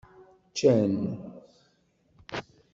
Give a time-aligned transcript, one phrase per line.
[0.51, 0.93] Ččan.